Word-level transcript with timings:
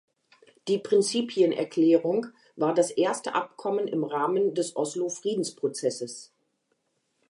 Die 0.67 0.79
Prinzipienerklärung 0.79 2.25
war 2.55 2.73
das 2.73 2.89
erste 2.89 3.35
Abkommen 3.35 3.87
im 3.87 4.03
Rahmen 4.03 4.55
des 4.55 4.75
Oslo-Friedensprozesses. 4.75 6.33